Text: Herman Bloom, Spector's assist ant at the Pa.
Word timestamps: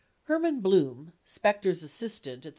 Herman 0.23 0.61
Bloom, 0.61 1.13
Spector's 1.27 1.83
assist 1.83 2.27
ant 2.27 2.37
at 2.37 2.43
the 2.45 2.49
Pa. 2.49 2.49